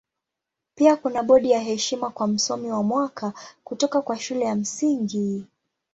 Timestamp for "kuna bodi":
0.95-1.51